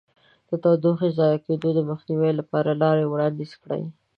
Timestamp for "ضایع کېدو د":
1.17-1.79